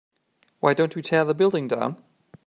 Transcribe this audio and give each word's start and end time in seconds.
why 0.61 0.73
don't 0.73 0.95
we 0.95 1.01
tear 1.03 1.23
the 1.23 1.35
building 1.35 1.67
down? 1.67 2.03